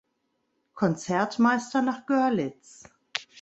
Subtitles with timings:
[0.73, 2.85] Konzertmeister nach Görlitz.